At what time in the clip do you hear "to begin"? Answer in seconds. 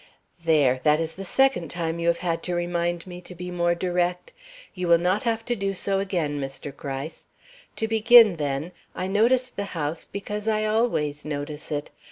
7.75-8.37